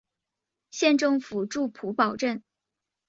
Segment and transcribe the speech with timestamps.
[0.71, 2.41] 县政府驻普保镇。